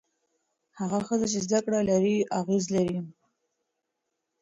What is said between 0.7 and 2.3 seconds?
هغه ښځه چې زده کړه لري،